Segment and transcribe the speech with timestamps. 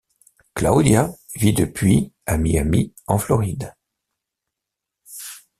[0.55, 3.75] Claudia vit depuis à Miami, en Floride.